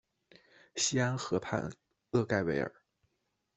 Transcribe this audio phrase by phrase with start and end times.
[0.77, 1.71] 西安河畔
[2.13, 2.73] 厄盖维尔。